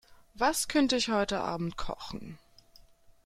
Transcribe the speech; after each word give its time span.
Was 0.33 0.67
könnte 0.67 0.95
ich 0.95 1.09
heute 1.09 1.39
Abend 1.41 1.77
kochen? 1.77 2.39